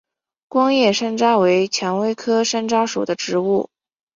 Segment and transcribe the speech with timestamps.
[0.47, 3.69] 光叶山楂为蔷薇科山楂属的植物。